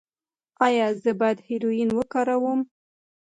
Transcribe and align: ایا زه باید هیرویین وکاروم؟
ایا 0.65 0.87
زه 1.01 1.11
باید 1.19 1.39
هیرویین 1.47 1.89
وکاروم؟ 1.93 2.59